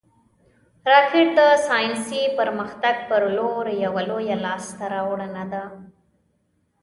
راکټ 0.91 1.27
د 1.37 1.39
ساینسي 1.67 2.21
پرمختګ 2.39 2.95
پر 3.09 3.21
لور 3.37 3.65
یوه 3.83 4.01
لویه 4.09 4.37
لاسته 4.45 4.83
راوړنه 4.93 5.43
ده 5.53 5.63